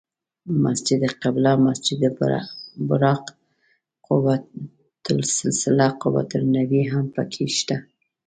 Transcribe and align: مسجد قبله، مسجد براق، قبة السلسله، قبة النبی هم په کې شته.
مسجد 0.65 1.01
قبله، 1.23 1.51
مسجد 1.67 2.01
براق، 2.89 3.25
قبة 4.07 4.43
السلسله، 5.23 5.87
قبة 6.03 6.31
النبی 6.41 6.81
هم 6.91 7.05
په 7.15 7.23
کې 7.31 7.45
شته. 7.57 7.77